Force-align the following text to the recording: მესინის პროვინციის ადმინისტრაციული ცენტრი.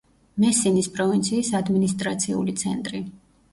მესინის 0.43 0.89
პროვინციის 0.95 1.53
ადმინისტრაციული 1.61 2.59
ცენტრი. 2.65 3.07